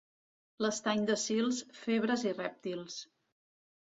L'estany 0.65 1.03
de 1.11 1.17
Sils, 1.25 1.59
febres 1.85 2.25
i 2.31 2.33
rèptils. 2.41 2.97